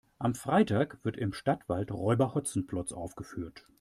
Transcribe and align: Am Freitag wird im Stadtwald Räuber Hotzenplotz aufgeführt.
Am 0.17 0.33
Freitag 0.33 0.97
wird 1.05 1.15
im 1.15 1.31
Stadtwald 1.31 1.91
Räuber 1.91 2.33
Hotzenplotz 2.33 2.91
aufgeführt. 2.91 3.67